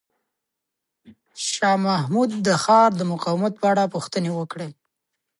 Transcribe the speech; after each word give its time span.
شاه 1.49 1.77
محمود 1.87 2.29
د 2.45 2.47
ښار 2.63 2.89
د 2.95 3.01
مقاومت 3.11 3.53
په 3.59 3.65
اړه 3.71 3.91
پوښتنې 3.93 4.31
وکړې. 4.33 4.69